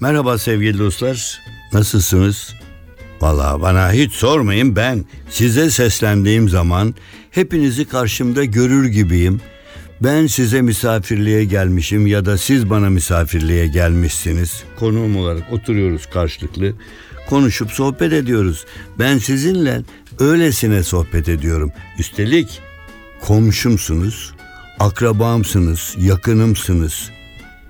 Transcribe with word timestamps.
Merhaba 0.00 0.38
sevgili 0.38 0.78
dostlar. 0.78 1.40
Nasılsınız? 1.72 2.54
Valla 3.20 3.60
bana 3.60 3.92
hiç 3.92 4.12
sormayın 4.12 4.76
ben 4.76 5.04
size 5.30 5.70
seslendiğim 5.70 6.48
zaman 6.48 6.94
hepinizi 7.30 7.84
karşımda 7.84 8.44
görür 8.44 8.86
gibiyim. 8.86 9.40
Ben 10.00 10.26
size 10.26 10.62
misafirliğe 10.62 11.44
gelmişim 11.44 12.06
ya 12.06 12.24
da 12.24 12.38
siz 12.38 12.70
bana 12.70 12.90
misafirliğe 12.90 13.66
gelmişsiniz. 13.66 14.64
Konuğum 14.78 15.16
olarak 15.16 15.52
oturuyoruz 15.52 16.06
karşılıklı. 16.06 16.72
Konuşup 17.28 17.70
sohbet 17.72 18.12
ediyoruz. 18.12 18.64
Ben 18.98 19.18
sizinle 19.18 19.82
öylesine 20.18 20.82
sohbet 20.82 21.28
ediyorum. 21.28 21.72
Üstelik 21.98 22.60
komşumsunuz, 23.20 24.34
akrabamsınız, 24.78 25.94
yakınımsınız, 25.98 27.10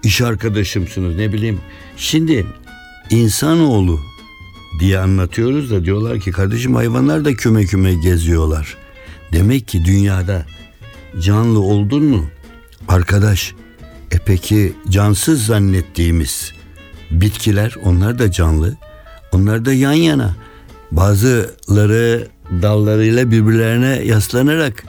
iş 0.02 0.20
arkadaşımsınız 0.20 1.16
ne 1.16 1.32
bileyim. 1.32 1.60
Şimdi 1.96 2.46
insanoğlu 3.10 4.00
diye 4.80 4.98
anlatıyoruz 4.98 5.70
da 5.70 5.84
diyorlar 5.84 6.20
ki 6.20 6.30
kardeşim 6.30 6.74
hayvanlar 6.74 7.24
da 7.24 7.34
küme 7.34 7.64
küme 7.64 7.94
geziyorlar. 7.94 8.76
Demek 9.32 9.68
ki 9.68 9.84
dünyada 9.84 10.46
canlı 11.20 11.60
oldun 11.60 12.04
mu? 12.04 12.26
Arkadaş 12.88 13.54
e 14.10 14.18
peki 14.18 14.72
cansız 14.88 15.46
zannettiğimiz 15.46 16.52
bitkiler 17.10 17.74
onlar 17.84 18.18
da 18.18 18.32
canlı. 18.32 18.76
Onlar 19.32 19.64
da 19.64 19.72
yan 19.72 19.92
yana. 19.92 20.36
Bazıları 20.90 22.28
dallarıyla 22.62 23.30
birbirlerine 23.30 24.02
yaslanarak 24.04 24.84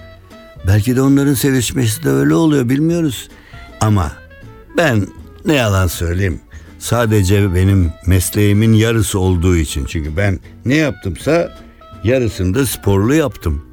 belki 0.67 0.95
de 0.95 1.01
onların 1.01 1.33
sevişmesi 1.33 2.03
de 2.03 2.09
öyle 2.09 2.33
oluyor 2.33 2.69
bilmiyoruz. 2.69 3.29
Ama 3.81 4.11
ben 4.77 5.07
ne 5.45 5.53
yalan 5.53 5.87
söyleyeyim 5.87 6.39
sadece 6.79 7.55
benim 7.55 7.91
mesleğimin 8.05 8.73
yarısı 8.73 9.19
olduğu 9.19 9.55
için. 9.55 9.85
Çünkü 9.85 10.17
ben 10.17 10.39
ne 10.65 10.75
yaptımsa 10.75 11.57
yarısında 12.03 12.65
sporlu 12.65 13.13
yaptım. 13.13 13.67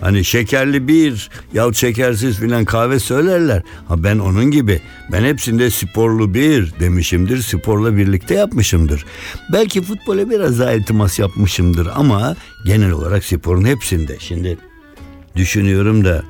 Hani 0.00 0.24
şekerli 0.24 0.88
bir 0.88 1.30
ya 1.54 1.72
şekersiz 1.72 2.38
filan 2.38 2.64
kahve 2.64 2.98
söylerler. 2.98 3.62
Ha 3.88 4.04
ben 4.04 4.18
onun 4.18 4.50
gibi 4.50 4.80
ben 5.12 5.24
hepsinde 5.24 5.70
sporlu 5.70 6.34
bir 6.34 6.72
demişimdir. 6.80 7.42
Sporla 7.42 7.96
birlikte 7.96 8.34
yapmışımdır. 8.34 9.04
Belki 9.52 9.82
futbola 9.82 10.30
biraz 10.30 10.58
daha 10.58 10.72
iltimas 10.72 11.18
yapmışımdır 11.18 11.88
ama 11.94 12.36
genel 12.66 12.90
olarak 12.90 13.24
sporun 13.24 13.64
hepsinde. 13.64 14.16
Şimdi 14.20 14.58
düşünüyorum 15.36 16.04
da 16.04 16.22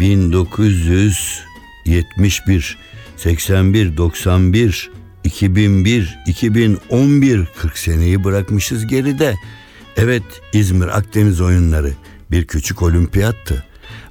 1971, 0.00 2.78
81, 3.16 3.96
91, 3.96 4.90
2001, 5.28 6.18
2011 6.26 7.48
40 7.58 7.78
seneyi 7.78 8.24
bırakmışız 8.24 8.86
geride. 8.86 9.34
Evet 9.96 10.22
İzmir 10.52 10.98
Akdeniz 10.98 11.40
oyunları 11.40 11.92
bir 12.30 12.46
küçük 12.46 12.82
olimpiyattı. 12.82 13.64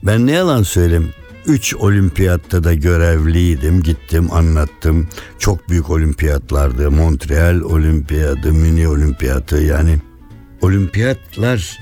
Ben 0.03 0.27
ne 0.27 0.31
yalan 0.31 0.63
söyleyeyim 0.63 1.09
Üç 1.47 1.75
olimpiyatta 1.75 2.63
da 2.63 2.73
görevliydim. 2.73 3.83
Gittim 3.83 4.31
anlattım. 4.31 5.07
Çok 5.39 5.69
büyük 5.69 5.89
olimpiyatlardı. 5.89 6.91
Montreal 6.91 7.61
olimpiyadı, 7.61 8.53
mini 8.53 8.87
olimpiyatı 8.87 9.57
yani. 9.57 9.97
Olimpiyatlar 10.61 11.79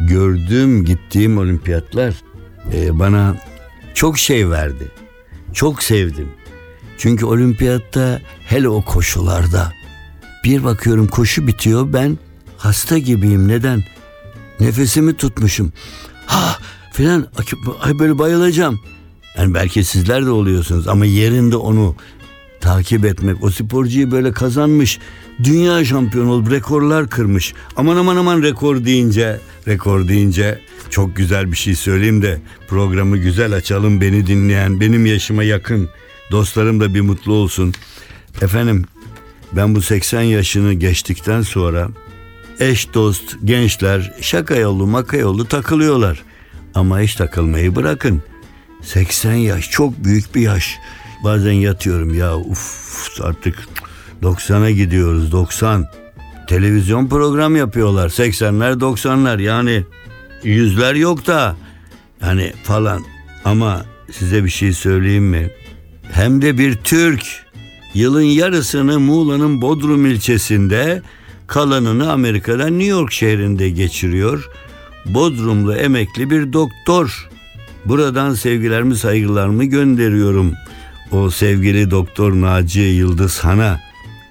gördüğüm 0.00 0.84
gittiğim 0.84 1.38
olimpiyatlar 1.38 2.14
e, 2.72 2.98
bana 2.98 3.36
çok 3.94 4.18
şey 4.18 4.50
verdi. 4.50 4.90
Çok 5.52 5.82
sevdim. 5.82 6.28
Çünkü 7.00 7.26
olimpiyatta 7.26 8.20
hele 8.44 8.68
o 8.68 8.82
koşularda 8.82 9.72
bir 10.44 10.64
bakıyorum 10.64 11.06
koşu 11.06 11.46
bitiyor 11.46 11.92
ben 11.92 12.18
hasta 12.58 12.98
gibiyim. 12.98 13.48
Neden? 13.48 13.84
Nefesimi 14.60 15.16
tutmuşum. 15.16 15.72
Ha 16.26 16.58
filan 16.92 17.26
ay 17.80 17.98
böyle 17.98 18.18
bayılacağım. 18.18 18.80
Yani 19.36 19.54
belki 19.54 19.84
sizler 19.84 20.26
de 20.26 20.30
oluyorsunuz 20.30 20.88
ama 20.88 21.06
yerinde 21.06 21.56
onu 21.56 21.96
takip 22.60 23.04
etmek, 23.04 23.44
o 23.44 23.50
sporcuyu 23.50 24.10
böyle 24.10 24.32
kazanmış, 24.32 24.98
dünya 25.44 25.84
şampiyonu 25.84 26.30
olup 26.30 26.50
rekorlar 26.50 27.08
kırmış. 27.10 27.54
Aman 27.76 27.96
aman 27.96 28.16
aman 28.16 28.42
rekor 28.42 28.84
deyince, 28.84 29.40
rekor 29.68 30.08
deyince 30.08 30.58
çok 30.90 31.16
güzel 31.16 31.52
bir 31.52 31.56
şey 31.56 31.74
söyleyeyim 31.74 32.22
de 32.22 32.40
programı 32.68 33.16
güzel 33.16 33.52
açalım 33.52 34.00
beni 34.00 34.26
dinleyen, 34.26 34.80
benim 34.80 35.06
yaşıma 35.06 35.42
yakın 35.42 35.90
dostlarım 36.30 36.80
da 36.80 36.94
bir 36.94 37.00
mutlu 37.00 37.32
olsun. 37.32 37.74
Efendim 38.42 38.84
ben 39.52 39.74
bu 39.74 39.82
80 39.82 40.22
yaşını 40.22 40.72
geçtikten 40.72 41.42
sonra 41.42 41.88
eş 42.60 42.94
dost 42.94 43.36
gençler 43.44 44.12
şaka 44.20 44.54
yolu 44.54 44.86
maka 44.86 45.16
yolu 45.16 45.44
takılıyorlar. 45.44 46.22
Ama 46.74 47.00
hiç 47.00 47.14
takılmayı 47.14 47.76
bırakın. 47.76 48.22
80 48.82 49.34
yaş 49.34 49.70
çok 49.70 50.04
büyük 50.04 50.34
bir 50.34 50.40
yaş. 50.40 50.78
Bazen 51.24 51.52
yatıyorum 51.52 52.14
ya 52.14 52.36
uf 52.36 53.20
artık 53.22 53.68
90'a 54.22 54.70
gidiyoruz 54.70 55.32
90. 55.32 55.86
Televizyon 56.48 57.08
program 57.08 57.56
yapıyorlar 57.56 58.08
80'ler 58.08 58.80
90'lar 58.80 59.42
yani 59.42 59.84
yüzler 60.42 60.94
yok 60.94 61.26
da 61.26 61.56
yani 62.22 62.52
falan 62.62 63.02
ama 63.44 63.84
size 64.12 64.44
bir 64.44 64.50
şey 64.50 64.72
söyleyeyim 64.72 65.24
mi? 65.24 65.50
Hem 66.12 66.42
de 66.42 66.58
bir 66.58 66.74
Türk 66.74 67.22
yılın 67.94 68.22
yarısını 68.22 69.00
Muğla'nın 69.00 69.62
Bodrum 69.62 70.06
ilçesinde 70.06 71.02
kalanını 71.46 72.12
Amerika'da 72.12 72.66
New 72.66 72.84
York 72.84 73.12
şehrinde 73.12 73.70
geçiriyor. 73.70 74.50
Bodrumlu 75.06 75.74
emekli 75.74 76.30
bir 76.30 76.52
doktor. 76.52 77.28
Buradan 77.84 78.34
sevgilerimi 78.34 78.96
saygılarımı 78.96 79.64
gönderiyorum. 79.64 80.54
O 81.12 81.30
sevgili 81.30 81.90
doktor 81.90 82.32
Naci 82.32 82.80
Yıldız 82.80 83.38
Han'a 83.38 83.80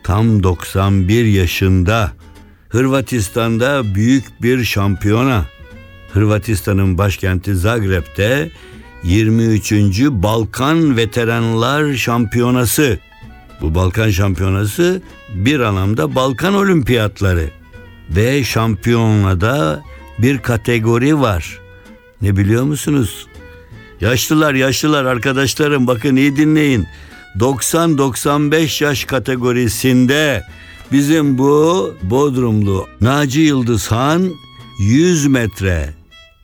tam 0.03 0.43
91 0.43 1.25
yaşında 1.25 2.11
Hırvatistan'da 2.69 3.95
büyük 3.95 4.41
bir 4.41 4.63
şampiyona. 4.63 5.45
Hırvatistan'ın 6.13 6.97
başkenti 6.97 7.55
Zagreb'te 7.55 8.51
23. 9.03 10.01
Balkan 10.01 10.97
Veteranlar 10.97 11.93
Şampiyonası. 11.93 12.99
Bu 13.61 13.75
Balkan 13.75 14.09
Şampiyonası 14.09 15.01
bir 15.33 15.59
anlamda 15.59 16.15
Balkan 16.15 16.53
Olimpiyatları 16.53 17.49
ve 18.09 18.43
şampiyonada 18.43 19.83
bir 20.19 20.37
kategori 20.37 21.19
var. 21.19 21.59
Ne 22.21 22.37
biliyor 22.37 22.63
musunuz? 22.63 23.27
Yaşlılar 24.01 24.53
yaşlılar 24.53 25.05
arkadaşlarım 25.05 25.87
bakın 25.87 26.15
iyi 26.15 26.35
dinleyin. 26.35 26.87
90-95 27.39 28.83
yaş 28.83 29.05
kategorisinde 29.05 30.43
bizim 30.91 31.37
bu 31.37 31.93
Bodrumlu 32.01 32.87
Naci 33.01 33.39
Yıldız 33.39 33.91
Han 33.91 34.31
100 34.79 35.27
metre, 35.27 35.93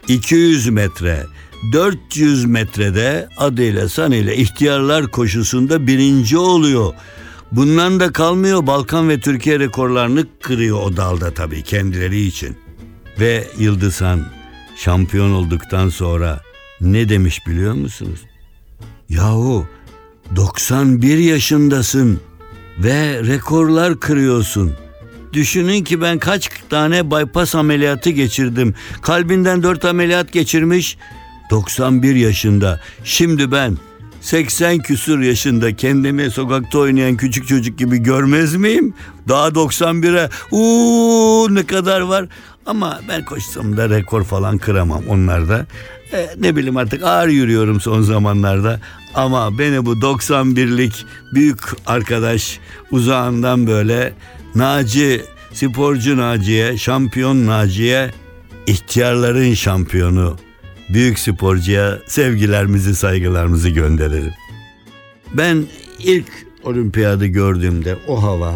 200 0.08 0.70
metre, 0.70 1.26
400 1.72 2.46
metrede 2.46 3.30
adıyla 3.38 3.90
sanıyla 3.90 4.34
ihtiyarlar 4.34 5.08
koşusunda 5.08 5.88
birinci 5.88 6.38
oluyor. 6.38 6.94
Bundan 7.52 8.00
da 8.00 8.12
kalmıyor 8.12 8.68
Balkan 8.68 9.10
ve 9.10 9.20
Türkiye 9.20 9.60
rekorlarını 9.60 10.26
kırıyor 10.42 10.82
o 10.82 10.98
dalda 10.98 11.34
tabii 11.34 11.64
kendileri 11.64 12.22
için. 12.22 12.58
Ve 13.20 13.48
Yıldızhan 13.58 14.26
şampiyon 14.78 15.32
olduktan 15.32 15.90
sonra 15.90 16.42
ne 16.82 17.10
demiş 17.10 17.48
biliyor 17.48 17.74
musunuz? 17.74 18.20
Yahu 19.10 19.66
91 20.36 21.18
yaşındasın 21.18 22.20
ve 22.80 23.24
rekorlar 23.24 24.00
kırıyorsun. 24.00 24.74
düşünün 25.34 25.84
ki 25.84 26.02
ben 26.02 26.20
kaç 26.20 26.50
tane 26.70 27.12
bypass 27.12 27.56
ameliyatı 27.56 28.10
geçirdim. 28.10 28.76
Kalbinden 29.02 29.64
4 29.64 29.86
ameliyat 29.86 30.32
geçirmiş 30.32 30.98
91 31.50 32.16
yaşında. 32.16 32.80
Şimdi 33.04 33.52
ben 33.52 33.78
80 34.22 34.78
küsur 34.78 35.20
yaşında 35.20 35.76
kendimi 35.76 36.32
sokakta 36.32 36.80
oynayan 36.80 37.18
küçük 37.18 37.48
çocuk 37.48 37.78
gibi 37.78 37.98
görmez 37.98 38.56
miyim? 38.56 38.94
Daha 39.28 39.48
91'e 39.48 40.30
uuu 40.52 41.56
ne 41.56 41.66
kadar 41.66 42.02
var. 42.02 42.26
Ama 42.66 43.00
ben 43.08 43.26
koşsam 43.26 43.78
da 43.78 43.90
rekor 43.90 44.24
falan 44.24 44.58
kıramam 44.58 45.04
onlarda. 45.10 45.66
E, 46.14 46.30
ne 46.40 46.56
bileyim 46.56 46.78
artık 46.78 47.04
ağır 47.04 47.28
yürüyorum 47.28 47.82
son 47.82 48.02
zamanlarda. 48.02 48.80
Ama 49.16 49.60
beni 49.60 49.86
bu 49.86 49.94
91'lik 49.94 51.06
büyük 51.34 51.60
arkadaş 51.86 52.60
uzağından 52.92 53.68
böyle 53.68 54.14
Naci, 54.56 55.22
sporcu 55.54 56.18
Naciye, 56.18 56.78
şampiyon 56.78 57.48
Naciye, 57.48 58.12
ihtiyarların 58.68 59.54
şampiyonu 59.54 60.38
büyük 60.90 61.20
sporcuya 61.20 62.00
sevgilerimizi 62.08 62.96
saygılarımızı 62.96 63.70
gönderelim. 63.70 64.34
Ben 65.34 65.66
ilk 66.00 66.28
olimpiyadı 66.64 67.26
gördüğümde 67.26 67.96
o 68.08 68.24
hava 68.24 68.54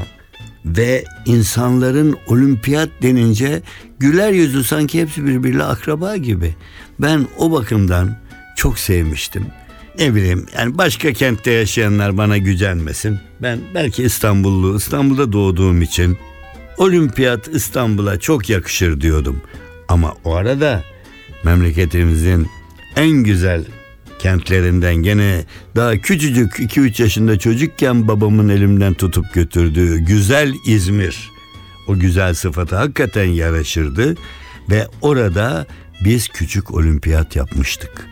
ve 0.66 1.04
insanların 1.26 2.18
olimpiyat 2.28 2.90
denince 3.02 3.62
güler 4.00 4.32
yüzü 4.32 4.64
sanki 4.64 5.02
hepsi 5.02 5.26
birbiriyle 5.26 5.64
akraba 5.64 6.16
gibi. 6.18 6.56
Ben 7.00 7.28
o 7.38 7.52
bakımdan 7.52 8.18
çok 8.56 8.80
sevmiştim. 8.80 9.46
Ne 10.00 10.16
bileyim 10.16 10.46
yani 10.58 10.78
başka 10.78 11.14
kentte 11.14 11.52
yaşayanlar 11.52 12.18
bana 12.18 12.38
gücenmesin. 12.38 13.20
Ben 13.42 13.60
belki 13.76 14.04
İstanbullu, 14.04 14.78
İstanbul'da 14.78 15.34
doğduğum 15.34 15.82
için 15.82 16.18
olimpiyat 16.78 17.48
İstanbul'a 17.48 18.20
çok 18.20 18.50
yakışır 18.50 19.02
diyordum. 19.02 19.42
Ama 19.88 20.14
o 20.24 20.36
arada 20.36 20.84
memleketimizin 21.44 22.48
en 22.96 23.12
güzel 23.12 23.66
kentlerinden 24.20 24.96
gene 24.96 25.46
daha 25.76 25.98
küçücük 25.98 26.54
2-3 26.54 27.02
yaşında 27.02 27.40
çocukken 27.40 28.08
babamın 28.08 28.50
elimden 28.50 28.94
tutup 28.94 29.34
götürdüğü 29.34 29.98
güzel 30.00 30.54
İzmir. 30.66 31.32
O 31.88 32.00
güzel 32.00 32.34
sıfata 32.34 32.80
hakikaten 32.80 33.26
yaraşırdı 33.26 34.16
ve 34.70 34.88
orada 35.02 35.66
biz 36.06 36.28
küçük 36.28 36.74
olimpiyat 36.74 37.36
yapmıştık. 37.36 38.08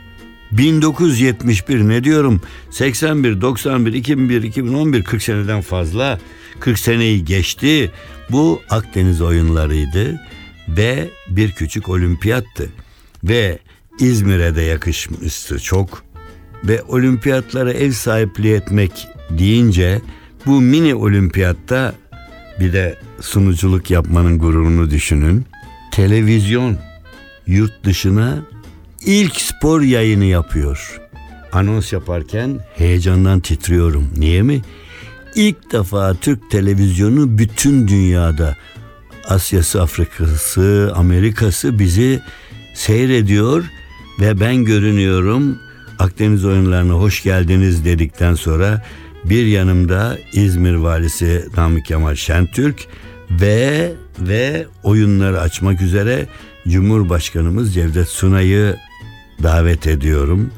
1971 0.52 1.88
ne 1.88 2.04
diyorum 2.04 2.42
81, 2.72 3.42
91, 3.42 3.94
2001, 3.94 4.44
2011 4.44 5.04
40 5.04 5.24
seneden 5.24 5.62
fazla 5.62 6.20
40 6.60 6.80
seneyi 6.80 7.26
geçti. 7.26 7.92
Bu 8.32 8.62
Akdeniz 8.70 9.22
oyunlarıydı 9.22 10.22
ve 10.68 11.10
bir 11.30 11.52
küçük 11.52 11.90
olimpiyattı 11.90 12.70
ve 13.24 13.60
İzmir'e 14.00 14.56
de 14.56 14.62
yakışmıştı 14.62 15.60
çok 15.60 16.04
ve 16.64 16.84
olimpiyatlara 16.84 17.74
ev 17.74 17.92
sahipliği 17.92 18.54
etmek 18.54 19.08
deyince 19.30 20.02
bu 20.46 20.62
mini 20.62 20.96
olimpiyatta 20.96 21.94
bir 22.60 22.74
de 22.74 22.98
sunuculuk 23.22 23.92
yapmanın 23.92 24.40
gururunu 24.40 24.90
düşünün. 24.90 25.46
Televizyon 25.92 26.78
yurt 27.48 27.84
dışına 27.84 28.38
ilk 29.06 29.42
spor 29.42 29.82
yayını 29.82 30.26
yapıyor. 30.26 31.02
Anons 31.52 31.94
yaparken 31.94 32.60
heyecandan 32.76 33.40
titriyorum. 33.40 34.10
Niye 34.18 34.42
mi? 34.42 34.62
İlk 35.36 35.72
defa 35.72 36.14
Türk 36.14 36.52
televizyonu 36.52 37.38
bütün 37.38 37.88
dünyada 37.88 38.56
Asya'sı, 39.28 39.82
Afrika'sı, 39.82 40.92
Amerika'sı 40.96 41.80
bizi 41.80 42.22
seyrediyor 42.78 43.64
ve 44.20 44.40
ben 44.40 44.66
görünüyorum. 44.66 45.60
Akdeniz 46.00 46.46
oyunlarına 46.46 46.94
hoş 46.94 47.24
geldiniz 47.24 47.86
dedikten 47.86 48.36
sonra 48.36 48.86
bir 49.26 49.46
yanımda 49.46 50.18
İzmir 50.34 50.74
valisi 50.74 51.46
Namık 51.58 51.86
Kemal 51.86 52.16
Şentürk 52.16 52.86
ve 53.32 53.92
ve 54.20 54.68
oyunları 54.84 55.42
açmak 55.42 55.82
üzere 55.82 56.28
Cumhurbaşkanımız 56.68 57.74
Cevdet 57.74 58.08
Sunay'ı 58.08 58.78
davet 59.44 59.88
ediyorum 59.88 60.52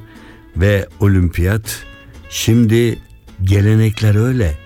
ve 0.58 0.88
olimpiyat 1.00 1.84
şimdi 2.30 3.00
gelenekler 3.42 4.16
öyle. 4.28 4.58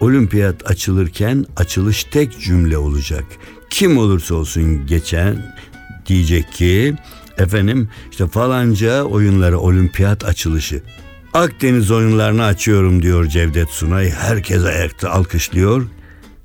Olimpiyat 0.00 0.70
açılırken 0.70 1.44
açılış 1.56 2.04
tek 2.04 2.40
cümle 2.40 2.78
olacak. 2.78 3.24
Kim 3.70 3.98
olursa 3.98 4.34
olsun 4.34 4.86
geçen 4.86 5.54
diyecek 6.12 6.52
ki 6.52 6.94
efendim 7.38 7.88
işte 8.10 8.26
falanca 8.26 9.02
oyunları 9.02 9.58
olimpiyat 9.58 10.24
açılışı. 10.24 10.82
Akdeniz 11.34 11.90
oyunlarını 11.90 12.44
açıyorum 12.44 13.02
diyor 13.02 13.26
Cevdet 13.26 13.68
Sunay. 13.68 14.10
Herkes 14.10 14.64
ayakta 14.64 15.10
alkışlıyor 15.10 15.86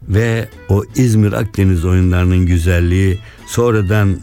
ve 0.07 0.49
o 0.69 0.83
İzmir 0.95 1.31
Akdeniz 1.31 1.85
oyunlarının 1.85 2.45
güzelliği 2.45 3.19
sonradan 3.47 4.19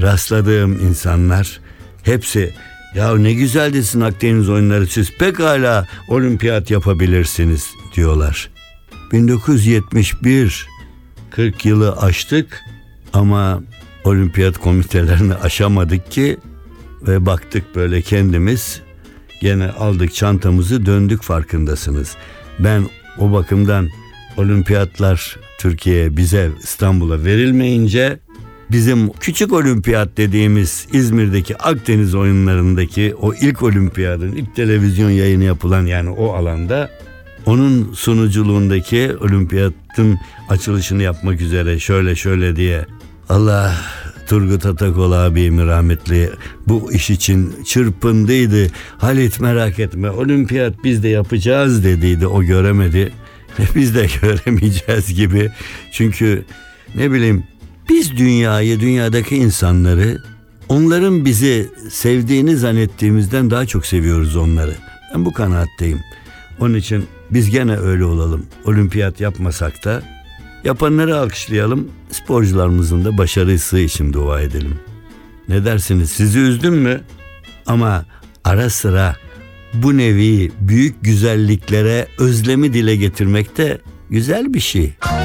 rastladığım 0.00 0.72
insanlar 0.72 1.60
hepsi 2.02 2.54
ya 2.94 3.16
ne 3.16 3.32
güzel 3.32 3.74
desin 3.74 4.00
Akdeniz 4.00 4.48
oyunları 4.48 4.86
siz 4.86 5.12
pekala 5.18 5.86
olimpiyat 6.08 6.70
yapabilirsiniz 6.70 7.70
diyorlar. 7.94 8.50
1971 9.12 10.68
40 11.30 11.66
yılı 11.66 11.96
aştık 11.96 12.60
ama 13.12 13.62
olimpiyat 14.04 14.58
komitelerini 14.58 15.34
aşamadık 15.34 16.10
ki 16.10 16.38
ve 17.06 17.26
baktık 17.26 17.74
böyle 17.74 18.02
kendimiz 18.02 18.82
gene 19.40 19.70
aldık 19.70 20.14
çantamızı 20.14 20.86
döndük 20.86 21.22
farkındasınız. 21.22 22.16
Ben 22.58 22.86
o 23.18 23.32
bakımdan 23.32 23.88
olimpiyatlar 24.36 25.36
Türkiye'ye 25.58 26.16
bize 26.16 26.50
İstanbul'a 26.62 27.24
verilmeyince 27.24 28.18
bizim 28.70 29.12
küçük 29.12 29.52
olimpiyat 29.52 30.16
dediğimiz 30.16 30.86
İzmir'deki 30.92 31.56
Akdeniz 31.56 32.14
oyunlarındaki 32.14 33.14
o 33.14 33.34
ilk 33.34 33.62
olimpiyatın 33.62 34.32
ilk 34.32 34.56
televizyon 34.56 35.10
yayını 35.10 35.44
yapılan 35.44 35.86
yani 35.86 36.10
o 36.10 36.32
alanda 36.32 36.90
onun 37.46 37.92
sunuculuğundaki 37.92 39.12
olimpiyatın 39.20 40.18
açılışını 40.48 41.02
yapmak 41.02 41.40
üzere 41.40 41.78
şöyle 41.78 42.16
şöyle 42.16 42.56
diye 42.56 42.86
Allah 43.28 43.76
Turgut 44.28 44.66
Atakol 44.66 45.12
abim 45.12 45.66
rahmetli 45.66 46.30
bu 46.66 46.92
iş 46.92 47.10
için 47.10 47.64
çırpındıydı. 47.64 48.66
Halit 48.98 49.40
merak 49.40 49.78
etme 49.78 50.10
olimpiyat 50.10 50.74
biz 50.84 51.02
de 51.02 51.08
yapacağız 51.08 51.84
dediydi 51.84 52.26
o 52.26 52.42
göremedi. 52.42 53.12
Biz 53.74 53.94
de 53.94 54.06
göremeyeceğiz 54.22 55.14
gibi. 55.14 55.50
Çünkü 55.92 56.44
ne 56.94 57.12
bileyim 57.12 57.44
biz 57.88 58.16
dünyayı, 58.16 58.80
dünyadaki 58.80 59.36
insanları 59.36 60.22
onların 60.68 61.24
bizi 61.24 61.70
sevdiğini 61.90 62.56
zannettiğimizden 62.56 63.50
daha 63.50 63.66
çok 63.66 63.86
seviyoruz 63.86 64.36
onları. 64.36 64.74
Ben 65.14 65.24
bu 65.24 65.32
kanaatteyim. 65.32 66.00
Onun 66.60 66.74
için 66.74 67.04
biz 67.30 67.50
gene 67.50 67.76
öyle 67.76 68.04
olalım. 68.04 68.46
Olimpiyat 68.64 69.20
yapmasak 69.20 69.84
da 69.84 70.02
yapanları 70.64 71.16
alkışlayalım. 71.18 71.88
Sporcularımızın 72.10 73.04
da 73.04 73.18
başarısı 73.18 73.78
için 73.78 74.12
dua 74.12 74.40
edelim. 74.40 74.74
Ne 75.48 75.64
dersiniz? 75.64 76.10
Sizi 76.10 76.38
üzdüm 76.38 76.74
mü? 76.74 77.00
Ama 77.66 78.04
ara 78.44 78.70
sıra 78.70 79.16
bu 79.74 79.96
nevi 79.96 80.52
büyük 80.60 81.04
güzelliklere 81.04 82.08
özlemi 82.18 82.72
dile 82.72 82.96
getirmek 82.96 83.56
de 83.56 83.78
güzel 84.10 84.54
bir 84.54 84.60
şey. 84.60 84.92
Tanımazsın 85.00 85.23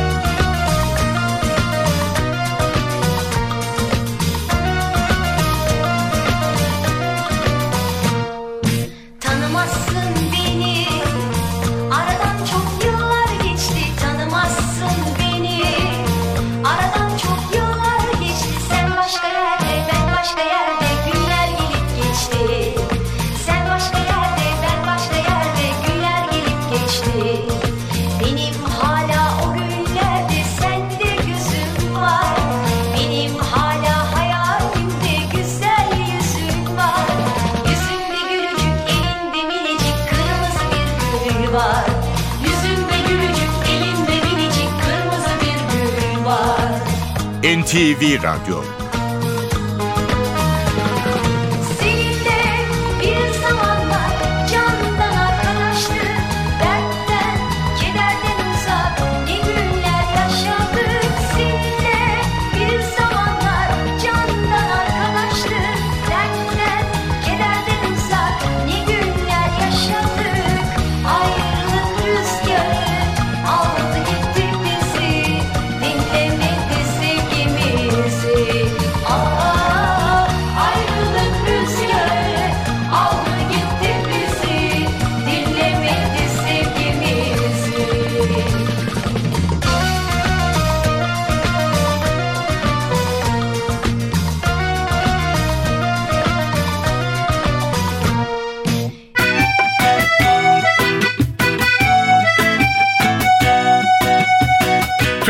NTV 47.69 48.17
Radyo 48.17 48.78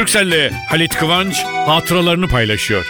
Türkcell'le 0.10 0.52
Halit 0.70 0.96
Kıvanç 0.96 1.44
hatıralarını 1.44 2.28
paylaşıyor. 2.28 2.86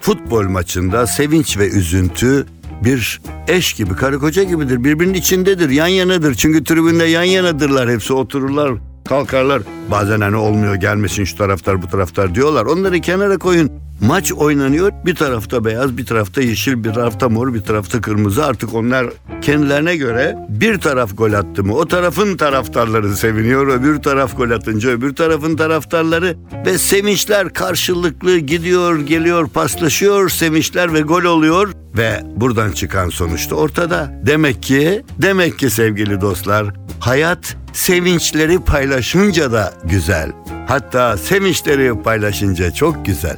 Futbol 0.00 0.44
maçında 0.44 1.06
sevinç 1.06 1.58
ve 1.58 1.68
üzüntü 1.68 2.46
bir 2.84 3.20
eş 3.48 3.72
gibi, 3.72 3.96
karı 3.96 4.18
koca 4.18 4.42
gibidir. 4.42 4.84
Birbirinin 4.84 5.14
içindedir, 5.14 5.70
yan 5.70 5.86
yanadır. 5.86 6.34
Çünkü 6.34 6.64
tribünde 6.64 7.04
yan 7.04 7.22
yanadırlar. 7.22 7.90
Hepsi 7.90 8.12
otururlar, 8.12 8.72
kalkarlar. 9.04 9.62
Bazen 9.90 10.20
hani 10.20 10.36
olmuyor 10.36 10.74
gelmesin 10.74 11.24
şu 11.24 11.36
taraftar 11.36 11.82
bu 11.82 11.88
taraftar 11.88 12.34
diyorlar. 12.34 12.66
Onları 12.66 13.00
kenara 13.00 13.38
koyun. 13.38 13.72
Maç 14.00 14.32
oynanıyor. 14.32 14.92
Bir 15.06 15.14
tarafta 15.14 15.64
beyaz, 15.64 15.96
bir 15.96 16.06
tarafta 16.06 16.42
yeşil, 16.42 16.84
bir 16.84 16.92
tarafta 16.92 17.28
mor, 17.28 17.54
bir 17.54 17.60
tarafta 17.60 18.00
kırmızı. 18.00 18.44
Artık 18.44 18.74
onlar 18.74 19.06
kendilerine 19.42 19.96
göre 19.96 20.36
bir 20.48 20.78
taraf 20.78 21.16
gol 21.16 21.32
attı 21.32 21.64
mı 21.64 21.74
o 21.74 21.88
tarafın 21.88 22.36
taraftarları 22.36 23.16
seviniyor. 23.16 23.66
Öbür 23.66 24.02
taraf 24.02 24.36
gol 24.36 24.50
atınca 24.50 24.90
öbür 24.90 25.14
tarafın 25.14 25.56
taraftarları 25.56 26.36
ve 26.66 26.78
sevinçler 26.78 27.52
karşılıklı 27.52 28.38
gidiyor, 28.38 28.98
geliyor, 28.98 29.48
paslaşıyor. 29.48 30.28
Sevinçler 30.28 30.94
ve 30.94 31.00
gol 31.00 31.24
oluyor 31.24 31.72
ve 31.96 32.22
buradan 32.36 32.72
çıkan 32.72 33.08
sonuçta 33.08 33.54
ortada. 33.54 34.20
Demek 34.26 34.62
ki, 34.62 35.02
demek 35.18 35.58
ki 35.58 35.70
sevgili 35.70 36.20
dostlar, 36.20 36.66
hayat 37.00 37.56
sevinçleri 37.72 38.64
paylaşınca 38.64 39.52
da 39.52 39.74
güzel. 39.84 40.32
Hatta 40.68 41.16
sevinçleri 41.16 42.02
paylaşınca 42.02 42.70
çok 42.70 43.06
güzel. 43.06 43.36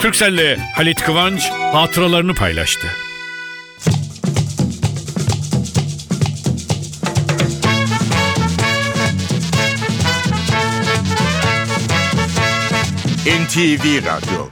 Türkcell'le 0.00 0.56
Halit 0.74 1.02
Kıvanç 1.02 1.50
hatıralarını 1.50 2.34
paylaştı. 2.34 2.86
NTV 13.26 14.06
Radyo 14.06 14.48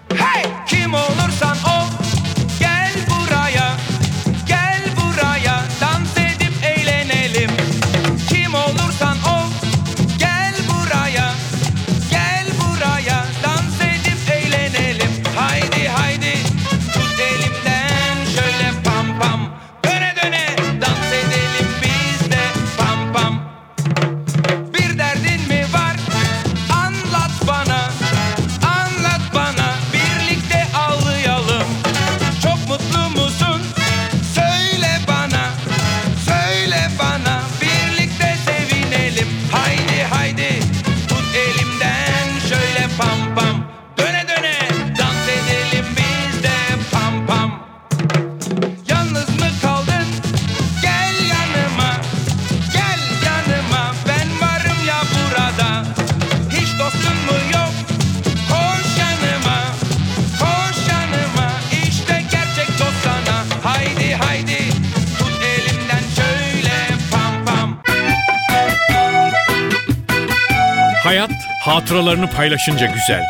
hatıralarını 72.03 72.31
paylaşınca 72.31 72.87
güzel. 72.87 73.23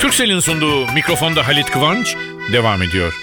Türkcell'in 0.00 0.40
sunduğu 0.40 0.92
mikrofonda 0.92 1.48
Halit 1.48 1.70
Kıvanç 1.70 2.16
devam 2.52 2.82
ediyor. 2.82 3.14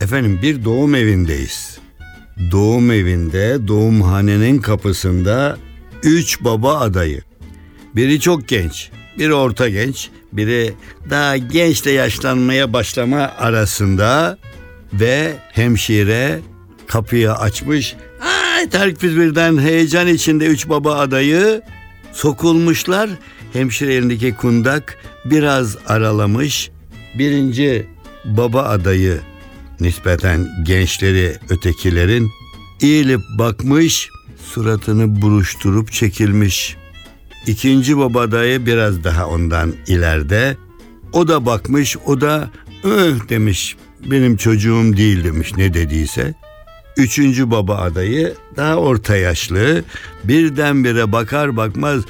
Efendim 0.00 0.38
bir 0.42 0.64
doğum 0.64 0.94
evindeyiz. 0.94 1.78
Doğum 2.50 2.90
evinde 2.90 3.68
doğumhanenin 3.68 4.58
kapısında 4.58 5.58
üç 6.02 6.40
baba 6.40 6.78
adayı. 6.78 7.22
Biri 7.96 8.20
çok 8.20 8.48
genç, 8.48 8.90
biri 9.18 9.34
orta 9.34 9.68
genç, 9.68 10.08
biri 10.32 10.72
daha 11.10 11.36
gençle 11.36 11.90
yaşlanmaya 11.90 12.72
başlama 12.72 13.32
arasında 13.38 14.38
ve 14.92 15.32
hemşire 15.52 16.40
kapıyı 16.90 17.32
açmış. 17.32 17.96
Ay 18.20 18.68
Tarık 18.68 19.02
biz 19.02 19.16
birden 19.16 19.58
heyecan 19.58 20.06
içinde 20.06 20.46
üç 20.46 20.68
baba 20.68 20.94
adayı 20.94 21.62
sokulmuşlar. 22.12 23.10
Hemşire 23.52 23.94
elindeki 23.94 24.34
kundak 24.34 24.98
biraz 25.24 25.76
aralamış. 25.86 26.70
Birinci 27.18 27.86
baba 28.24 28.62
adayı 28.62 29.20
nispeten 29.80 30.48
gençleri 30.62 31.36
ötekilerin 31.50 32.30
eğilip 32.82 33.20
bakmış 33.38 34.08
suratını 34.44 35.22
buruşturup 35.22 35.92
çekilmiş. 35.92 36.76
İkinci 37.46 37.98
baba 37.98 38.32
dayı 38.32 38.66
biraz 38.66 39.04
daha 39.04 39.26
ondan 39.26 39.74
ileride. 39.86 40.56
O 41.12 41.28
da 41.28 41.46
bakmış 41.46 41.96
o 42.06 42.20
da 42.20 42.50
ıh 42.84 43.28
demiş 43.28 43.76
benim 44.10 44.36
çocuğum 44.36 44.96
değil 44.96 45.24
demiş 45.24 45.56
ne 45.56 45.74
dediyse. 45.74 46.34
Üçüncü 46.96 47.50
baba 47.50 47.76
adayı 47.76 48.34
daha 48.56 48.76
orta 48.76 49.16
yaşlı 49.16 49.84
birdenbire 50.24 51.12
bakar 51.12 51.56
bakmaz 51.56 52.02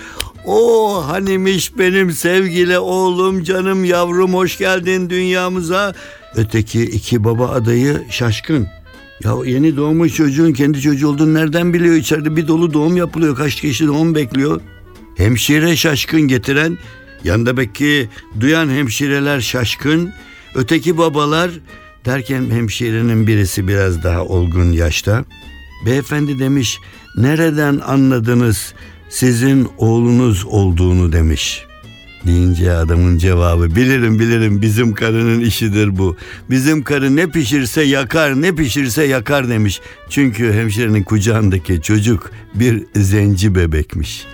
o 0.44 1.02
hanimiş 1.06 1.78
benim 1.78 2.12
sevgili 2.12 2.78
oğlum 2.78 3.44
canım 3.44 3.84
yavrum 3.84 4.34
hoş 4.34 4.58
geldin 4.58 5.10
dünyamıza. 5.10 5.94
Öteki 6.34 6.82
iki 6.82 7.24
baba 7.24 7.48
adayı 7.48 8.02
şaşkın. 8.10 8.68
Ya 9.24 9.32
yeni 9.44 9.76
doğmuş 9.76 10.14
çocuğun 10.14 10.52
kendi 10.52 10.80
çocuğu 10.80 11.08
olduğunu 11.08 11.34
nereden 11.34 11.74
biliyor? 11.74 11.94
İçeride 11.94 12.36
bir 12.36 12.48
dolu 12.48 12.74
doğum 12.74 12.96
yapılıyor. 12.96 13.36
Kaç 13.36 13.54
kişi 13.54 13.86
doğum 13.86 14.14
bekliyor. 14.14 14.60
Hemşire 15.16 15.76
şaşkın 15.76 16.20
getiren, 16.20 16.78
yanında 17.24 17.56
belki 17.56 18.08
duyan 18.40 18.68
hemşireler 18.68 19.40
şaşkın. 19.40 20.12
Öteki 20.54 20.98
babalar 20.98 21.50
derken 22.06 22.50
hemşirenin 22.50 23.26
birisi 23.26 23.68
biraz 23.68 24.02
daha 24.02 24.24
olgun 24.24 24.72
yaşta. 24.72 25.24
Beyefendi 25.86 26.38
demiş, 26.38 26.78
nereden 27.16 27.80
anladınız 27.86 28.74
sizin 29.08 29.68
oğlunuz 29.78 30.44
olduğunu 30.44 31.12
demiş. 31.12 31.64
Deyince 32.26 32.72
adamın 32.72 33.18
cevabı 33.18 33.76
bilirim 33.76 34.18
bilirim 34.18 34.62
bizim 34.62 34.94
karının 34.94 35.40
işidir 35.40 35.98
bu. 35.98 36.16
Bizim 36.50 36.82
karı 36.82 37.16
ne 37.16 37.26
pişirse 37.26 37.82
yakar 37.82 38.42
ne 38.42 38.54
pişirse 38.54 39.04
yakar 39.04 39.48
demiş. 39.48 39.80
Çünkü 40.08 40.52
hemşirenin 40.52 41.02
kucağındaki 41.02 41.82
çocuk 41.82 42.30
bir 42.54 42.84
zenci 42.96 43.54
bebekmiş. 43.54 44.26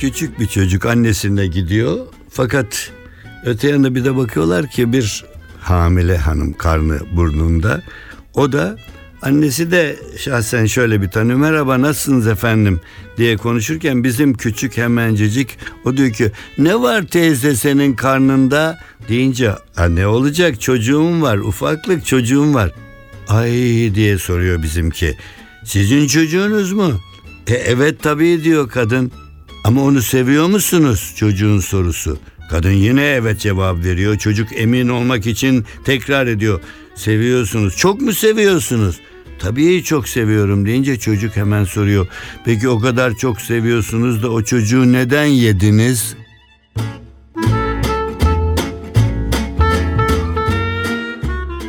Küçük 0.00 0.40
bir 0.40 0.46
çocuk 0.46 0.86
annesine 0.86 1.46
gidiyor 1.46 1.98
fakat 2.34 2.90
öte 3.44 3.68
yanda 3.68 3.94
bir 3.94 4.04
de 4.04 4.16
bakıyorlar 4.16 4.66
ki 4.70 4.92
bir 4.92 5.24
hamile 5.60 6.16
hanım 6.18 6.52
karnı 6.52 6.98
burnunda. 7.12 7.82
O 8.34 8.52
da 8.52 8.76
annesi 9.22 9.70
de 9.70 9.96
şahsen 10.18 10.66
şöyle 10.66 11.02
bir 11.02 11.08
tanıyor. 11.08 11.38
Merhaba 11.38 11.80
nasılsınız 11.82 12.26
efendim 12.26 12.80
diye 13.16 13.36
konuşurken 13.36 14.04
bizim 14.04 14.34
küçük 14.34 14.76
hemencecik 14.76 15.58
o 15.84 15.96
diyor 15.96 16.10
ki 16.12 16.32
ne 16.58 16.80
var 16.80 17.02
teyze 17.06 17.54
senin 17.56 17.94
karnında 17.94 18.78
deyince 19.08 19.52
"Ha, 19.74 19.88
ne 19.88 20.06
olacak 20.06 20.60
çocuğum 20.60 21.22
var 21.22 21.36
ufaklık 21.38 22.06
çocuğum 22.06 22.54
var. 22.54 22.70
Ay 23.28 23.50
diye 23.94 24.18
soruyor 24.18 24.62
bizimki. 24.62 25.16
Sizin 25.64 26.06
çocuğunuz 26.06 26.72
mu? 26.72 26.92
E, 27.46 27.54
evet 27.54 28.02
tabii 28.02 28.44
diyor 28.44 28.68
kadın. 28.68 29.12
Ama 29.64 29.82
onu 29.84 30.02
seviyor 30.02 30.46
musunuz 30.46 31.12
çocuğun 31.16 31.60
sorusu. 31.60 32.18
Kadın 32.50 32.70
yine 32.72 33.02
evet 33.04 33.40
cevap 33.40 33.84
veriyor. 33.84 34.18
Çocuk 34.18 34.48
emin 34.56 34.88
olmak 34.88 35.26
için 35.26 35.64
tekrar 35.84 36.26
ediyor. 36.26 36.60
Seviyorsunuz. 36.94 37.76
Çok 37.76 38.00
mu 38.00 38.12
seviyorsunuz? 38.12 39.00
Tabii 39.38 39.82
çok 39.84 40.08
seviyorum 40.08 40.66
deyince 40.66 40.98
çocuk 40.98 41.36
hemen 41.36 41.64
soruyor. 41.64 42.06
Peki 42.44 42.68
o 42.68 42.80
kadar 42.80 43.14
çok 43.16 43.40
seviyorsunuz 43.40 44.22
da 44.22 44.30
o 44.30 44.42
çocuğu 44.42 44.92
neden 44.92 45.24
yediniz? 45.24 46.16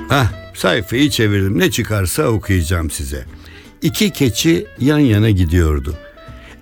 Hah 0.10 0.28
sayfayı 0.54 1.10
çevirdim. 1.10 1.60
Ne 1.60 1.72
çıkarsa 1.72 2.24
okuyacağım 2.24 2.92
size. 2.92 3.26
İki 3.82 4.10
keçi 4.10 4.66
yan 4.80 5.00
yana 5.00 5.30
gidiyordu. 5.30 5.96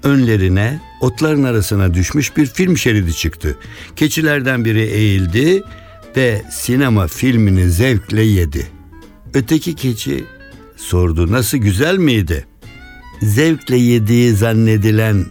Önlerine 0.03 0.79
otların 1.01 1.43
arasına 1.43 1.93
düşmüş 1.93 2.37
bir 2.37 2.45
film 2.45 2.77
şeridi 2.77 3.13
çıktı. 3.13 3.57
Keçilerden 3.95 4.65
biri 4.65 4.81
eğildi 4.81 5.63
ve 6.17 6.41
sinema 6.51 7.07
filmini 7.07 7.69
zevkle 7.69 8.21
yedi. 8.21 8.67
Öteki 9.33 9.75
keçi 9.75 10.23
sordu 10.77 11.31
nasıl 11.31 11.57
güzel 11.57 11.97
miydi? 11.97 12.45
Zevkle 13.21 13.77
yediği 13.77 14.31
zannedilen 14.31 15.25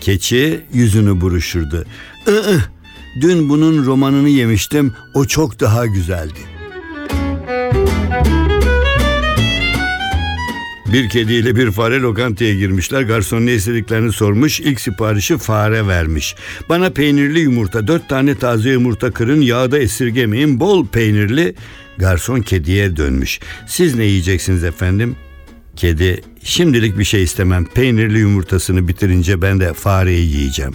keçi 0.00 0.60
yüzünü 0.72 1.20
buruşurdu. 1.20 1.84
Iı, 2.28 2.60
dün 3.20 3.48
bunun 3.48 3.86
romanını 3.86 4.28
yemiştim 4.28 4.94
o 5.14 5.24
çok 5.24 5.60
daha 5.60 5.86
güzeldi. 5.86 6.53
Bir 10.94 11.08
kediyle 11.08 11.56
bir 11.56 11.70
fare 11.70 12.00
lokantaya 12.00 12.54
girmişler. 12.54 13.02
Garson 13.02 13.46
ne 13.46 13.54
istediklerini 13.54 14.12
sormuş. 14.12 14.60
İlk 14.60 14.80
siparişi 14.80 15.38
fare 15.38 15.86
vermiş. 15.86 16.36
Bana 16.68 16.90
peynirli 16.90 17.40
yumurta, 17.40 17.86
dört 17.86 18.08
tane 18.08 18.34
taze 18.34 18.70
yumurta 18.70 19.10
kırın, 19.10 19.40
yağda 19.40 19.78
esirgemeyin, 19.78 20.60
bol 20.60 20.86
peynirli. 20.86 21.54
Garson 21.98 22.40
kediye 22.40 22.96
dönmüş. 22.96 23.40
Siz 23.66 23.94
ne 23.94 24.04
yiyeceksiniz 24.04 24.64
efendim? 24.64 25.16
Kedi, 25.76 26.20
şimdilik 26.42 26.98
bir 26.98 27.04
şey 27.04 27.22
istemem. 27.22 27.64
Peynirli 27.64 28.18
yumurtasını 28.18 28.88
bitirince 28.88 29.42
ben 29.42 29.60
de 29.60 29.72
fareyi 29.72 30.30
yiyeceğim. 30.36 30.72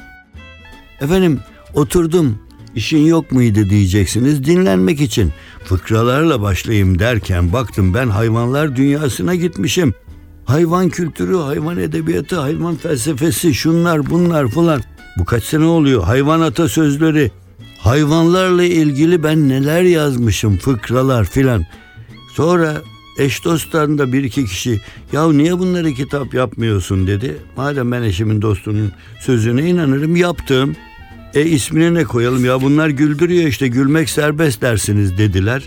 Efendim 1.02 1.40
oturdum 1.74 2.40
işin 2.76 3.06
yok 3.06 3.32
muydu 3.32 3.70
diyeceksiniz 3.70 4.46
dinlenmek 4.46 5.02
için. 5.02 5.34
Fıkralarla 5.64 6.42
başlayayım 6.42 7.00
derken 7.00 7.54
baktım 7.54 7.94
ben 7.94 8.08
hayvanlar 8.08 8.76
dünyasına 8.76 9.36
gitmişim. 9.36 9.94
Hayvan 10.50 10.90
kültürü, 10.90 11.36
hayvan 11.38 11.78
edebiyatı, 11.78 12.40
hayvan 12.40 12.76
felsefesi, 12.76 13.54
şunlar 13.54 14.10
bunlar 14.10 14.48
falan. 14.48 14.82
Bu 15.18 15.26
kaç 15.26 15.44
sene 15.44 15.66
oluyor? 15.66 16.04
Hayvan 16.04 16.42
atasözleri. 16.42 17.32
Hayvanlarla 17.80 18.64
ilgili 18.64 19.24
ben 19.24 19.50
neler 19.50 19.82
yazmışım, 19.82 20.58
fıkralar 20.58 21.26
filan. 21.26 21.66
Sonra 22.34 22.82
eş 23.20 23.46
dosttan 23.46 23.98
da 23.98 24.14
bir 24.14 24.24
iki 24.24 24.46
kişi 24.46 24.82
ya 25.12 25.32
niye 25.32 25.60
bunları 25.60 25.94
kitap 25.94 26.34
yapmıyorsun 26.34 27.08
dedi. 27.08 27.38
Madem 27.58 27.92
ben 27.92 28.02
eşimin 28.02 28.42
dostunun 28.42 28.92
sözüne 29.20 29.70
inanırım 29.70 30.16
yaptım. 30.16 30.76
E 31.34 31.42
ismini 31.42 31.94
ne 31.94 32.04
koyalım 32.04 32.46
ya 32.46 32.62
bunlar 32.62 32.90
güldürüyor 32.90 33.48
işte 33.48 33.68
gülmek 33.68 34.10
serbest 34.10 34.62
dersiniz 34.62 35.18
dediler. 35.18 35.64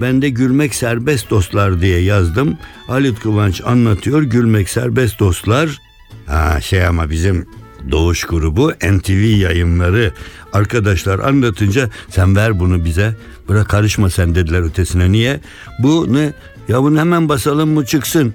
Ben 0.00 0.22
de 0.22 0.28
gülmek 0.30 0.74
serbest 0.74 1.30
dostlar 1.30 1.80
diye 1.80 2.00
yazdım. 2.00 2.56
Halit 2.86 3.20
Kıvanç 3.20 3.62
anlatıyor 3.64 4.22
gülmek 4.22 4.68
serbest 4.68 5.18
dostlar. 5.18 5.80
Ha 6.26 6.60
şey 6.60 6.86
ama 6.86 7.10
bizim 7.10 7.46
Doğuş 7.90 8.24
grubu 8.24 8.72
NTV 8.72 9.36
yayınları. 9.38 10.12
Arkadaşlar 10.52 11.18
anlatınca 11.18 11.90
sen 12.08 12.36
ver 12.36 12.60
bunu 12.60 12.84
bize 12.84 13.16
bırak 13.48 13.68
karışma 13.68 14.10
sen 14.10 14.34
dediler 14.34 14.62
ötesine. 14.62 15.12
Niye? 15.12 15.40
Bu 15.78 16.14
ne? 16.14 16.32
Ya 16.68 16.82
bunu 16.82 17.00
hemen 17.00 17.28
basalım 17.28 17.70
mı 17.70 17.86
çıksın? 17.86 18.34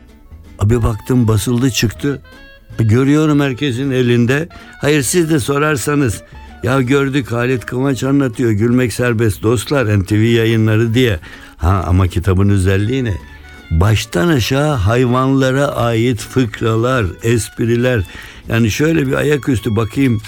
Abi 0.59 0.83
baktım 0.83 1.27
basıldı 1.27 1.71
çıktı. 1.71 2.21
Görüyorum 2.79 3.39
herkesin 3.39 3.91
elinde. 3.91 4.49
Hayır 4.81 5.01
siz 5.01 5.29
de 5.29 5.39
sorarsanız. 5.39 6.21
Ya 6.63 6.81
gördük 6.81 7.31
Halit 7.31 7.65
Kıvanç 7.65 8.03
anlatıyor 8.03 8.51
gülmek 8.51 8.93
serbest 8.93 9.43
dostlar 9.43 9.99
NTV 9.99 10.13
yayınları 10.13 10.93
diye 10.93 11.19
ha 11.59 11.83
ama 11.87 12.07
kitabın 12.07 12.49
özelliği 12.49 13.03
ne 13.03 13.17
baştan 13.71 14.27
aşağı 14.27 14.75
hayvanlara 14.75 15.67
ait 15.67 16.21
fıkralar, 16.21 17.05
espriler. 17.23 18.03
Yani 18.49 18.71
şöyle 18.71 19.07
bir 19.07 19.13
ayaküstü 19.13 19.75
bakayım. 19.75 20.21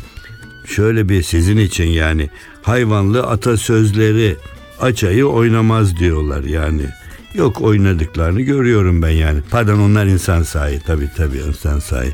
Şöyle 0.65 1.09
bir 1.09 1.23
sizin 1.23 1.57
için 1.57 1.87
yani 1.87 2.29
hayvanlı 2.61 3.27
atasözleri 3.27 4.35
açayı 4.81 5.25
oynamaz 5.25 5.99
diyorlar 5.99 6.43
yani. 6.43 6.81
Yok 7.33 7.61
oynadıklarını 7.61 8.41
görüyorum 8.41 9.01
ben 9.01 9.09
yani. 9.09 9.39
Pardon 9.51 9.79
onlar 9.79 10.05
insan 10.05 10.43
sahi 10.43 10.79
tabii 10.87 11.09
tabii 11.17 11.37
insan 11.37 11.79
sahi. 11.79 12.13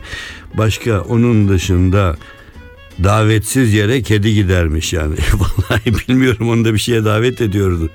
Başka 0.53 1.01
onun 1.01 1.49
dışında 1.49 2.17
davetsiz 3.03 3.73
yere 3.73 4.01
kedi 4.01 4.33
gidermiş 4.33 4.93
yani. 4.93 5.15
Vallahi 5.33 5.93
bilmiyorum 5.93 6.49
onu 6.49 6.65
da 6.65 6.73
bir 6.73 6.79
şeye 6.79 7.05
davet 7.05 7.41
ediyordu. 7.41 7.89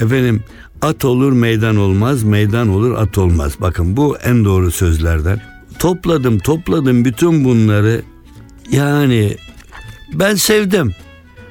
Efendim 0.00 0.42
at 0.82 1.04
olur 1.04 1.32
meydan 1.32 1.76
olmaz, 1.76 2.22
meydan 2.22 2.68
olur 2.68 2.94
at 2.94 3.18
olmaz. 3.18 3.52
Bakın 3.60 3.96
bu 3.96 4.18
en 4.18 4.44
doğru 4.44 4.70
sözlerden. 4.70 5.40
Topladım 5.78 6.38
topladım 6.38 7.04
bütün 7.04 7.44
bunları. 7.44 8.02
Yani 8.70 9.36
ben 10.12 10.34
sevdim. 10.34 10.94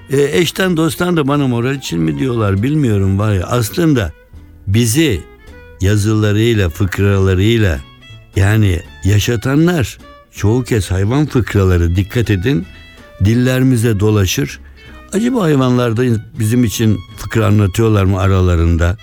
E, 0.09 0.21
eşten 0.39 0.77
dosttan 0.77 1.17
da 1.17 1.27
bana 1.27 1.47
moral 1.47 1.75
için 1.75 1.99
mi 1.99 2.19
diyorlar 2.19 2.63
bilmiyorum 2.63 3.19
var 3.19 3.33
ya. 3.33 3.43
Aslında 3.43 4.11
bizi 4.67 5.21
yazılarıyla, 5.81 6.69
fıkralarıyla 6.69 7.79
yani 8.35 8.81
yaşatanlar 9.03 9.97
çoğu 10.31 10.63
kez 10.63 10.91
hayvan 10.91 11.25
fıkraları 11.25 11.95
dikkat 11.95 12.29
edin 12.29 12.65
dillerimize 13.25 13.99
dolaşır. 13.99 14.59
Acaba 15.13 15.41
hayvanlarda 15.41 16.03
bizim 16.39 16.63
için 16.63 16.99
fıkra 17.17 17.45
anlatıyorlar 17.45 18.05
mı 18.05 18.19
aralarında? 18.19 18.97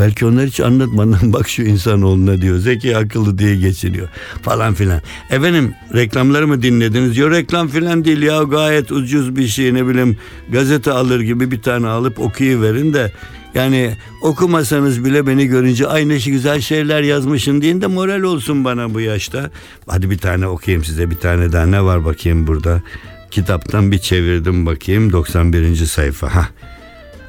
Belki 0.00 0.26
onlar 0.26 0.46
hiç 0.46 0.60
anlatmadan 0.60 1.32
bak 1.32 1.48
şu 1.48 1.62
insanoğluna 1.62 2.40
diyor. 2.40 2.58
Zeki 2.58 2.96
akıllı 2.96 3.38
diye 3.38 3.56
geçiniyor 3.56 4.08
falan 4.42 4.74
filan. 4.74 5.00
Efendim 5.30 5.74
reklamları 5.94 6.48
mı 6.48 6.62
dinlediniz? 6.62 7.16
Yok 7.16 7.30
reklam 7.30 7.68
filan 7.68 8.04
değil 8.04 8.22
ya 8.22 8.42
gayet 8.42 8.92
ucuz 8.92 9.36
bir 9.36 9.48
şey 9.48 9.74
ne 9.74 9.86
bileyim 9.86 10.16
gazete 10.52 10.92
alır 10.92 11.20
gibi 11.20 11.50
bir 11.50 11.62
tane 11.62 11.86
alıp 11.86 12.18
okuyuverin 12.18 12.94
de 12.94 13.12
yani 13.54 13.96
okumasanız 14.22 15.04
bile 15.04 15.26
beni 15.26 15.46
görünce 15.46 15.86
ay 15.86 16.08
ne 16.08 16.18
güzel 16.18 16.60
şeyler 16.60 17.02
yazmışsın 17.02 17.62
deyin 17.62 17.80
de 17.80 17.86
moral 17.86 18.22
olsun 18.22 18.64
bana 18.64 18.94
bu 18.94 19.00
yaşta. 19.00 19.50
Hadi 19.86 20.10
bir 20.10 20.18
tane 20.18 20.46
okuyayım 20.46 20.84
size 20.84 21.10
bir 21.10 21.16
tane 21.16 21.52
daha 21.52 21.66
ne 21.66 21.82
var 21.82 22.04
bakayım 22.04 22.46
burada. 22.46 22.82
Kitaptan 23.30 23.92
bir 23.92 23.98
çevirdim 23.98 24.66
bakayım 24.66 25.12
91. 25.12 25.76
sayfa. 25.76 26.34
Hah. 26.34 26.48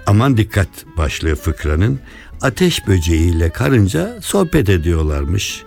Aman 0.05 0.37
dikkat 0.37 0.69
başlıyor 0.97 1.35
fıkranın. 1.35 1.99
Ateş 2.41 2.87
böceğiyle 2.87 3.49
karınca 3.49 4.17
sohbet 4.21 4.69
ediyorlarmış. 4.69 5.63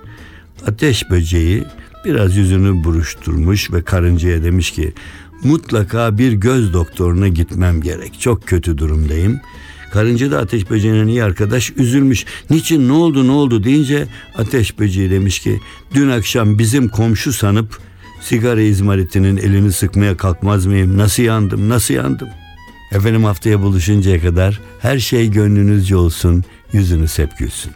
Ateş 0.66 1.10
böceği 1.10 1.64
biraz 2.04 2.36
yüzünü 2.36 2.84
buruşturmuş 2.84 3.72
ve 3.72 3.82
karıncaya 3.82 4.44
demiş 4.44 4.70
ki 4.70 4.92
mutlaka 5.44 6.18
bir 6.18 6.32
göz 6.32 6.72
doktoruna 6.72 7.28
gitmem 7.28 7.80
gerek. 7.80 8.20
Çok 8.20 8.46
kötü 8.46 8.78
durumdayım. 8.78 9.40
Karınca 9.92 10.30
da 10.30 10.38
ateş 10.38 10.70
böceğine 10.70 11.10
iyi 11.10 11.24
arkadaş 11.24 11.72
üzülmüş. 11.76 12.24
Niçin 12.50 12.88
ne 12.88 12.92
oldu 12.92 13.26
ne 13.26 13.32
oldu 13.32 13.64
deyince 13.64 14.06
ateş 14.38 14.78
böceği 14.78 15.10
demiş 15.10 15.38
ki 15.38 15.60
dün 15.94 16.08
akşam 16.08 16.58
bizim 16.58 16.88
komşu 16.88 17.32
sanıp 17.32 17.78
Sigara 18.20 18.60
izmaritinin 18.60 19.36
elini 19.36 19.72
sıkmaya 19.72 20.16
kalkmaz 20.16 20.66
mıyım? 20.66 20.98
Nasıl 20.98 21.22
yandım, 21.22 21.68
nasıl 21.68 21.94
yandım? 21.94 22.28
Efendim 22.92 23.24
haftaya 23.24 23.62
buluşuncaya 23.62 24.20
kadar 24.20 24.60
her 24.80 24.98
şey 24.98 25.30
gönlünüzce 25.30 25.96
olsun, 25.96 26.44
yüzünüz 26.74 27.18
hep 27.18 27.38
gülsün. 27.38 27.72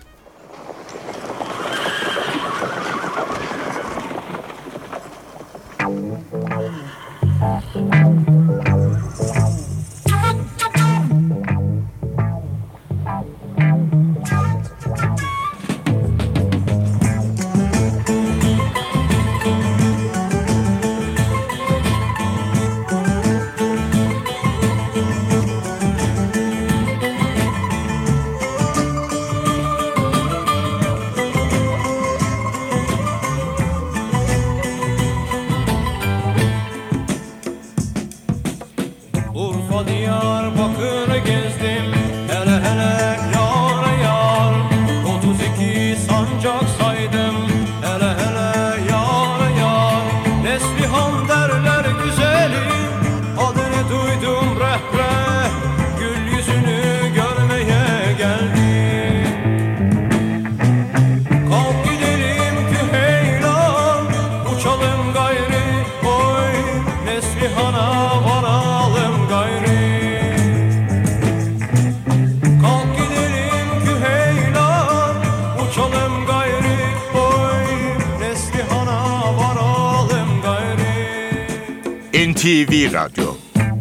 NTV 82.38 82.92
Radyo. 82.92 83.34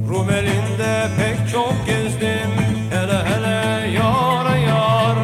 Rumelinde 0.10 1.08
pek 1.18 1.50
çok 1.52 1.74
gezdim. 1.88 2.52
Hele 2.90 3.24
hele 3.30 3.88
yar 3.92 4.58
yar. 4.58 5.18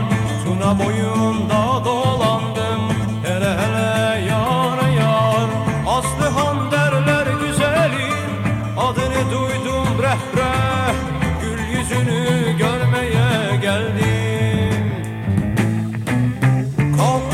Tuna 0.45 0.79
boyunda 0.79 1.85
dolandım. 1.85 2.81
Hele 3.25 3.51
hele 3.61 4.25
yar. 4.25 4.89
Yar 4.97 5.49
Aslıhan 5.87 6.71
derler 6.71 7.27
güzelim 7.41 8.29
Adını 8.77 9.31
duydum 9.31 9.87
reh 10.03 10.37
reh. 10.37 10.93
Gül 11.41 11.77
yüzünü 11.77 12.57
görmeye 12.57 13.55
geldim. 13.61 14.93
Kalk 16.97 17.33